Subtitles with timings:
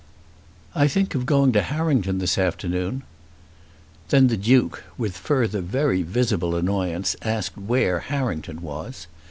[0.73, 3.03] "I think of going to Harrington this afternoon."
[4.09, 9.05] Then the Duke, with further very visible annoyance, asked where Harrington was.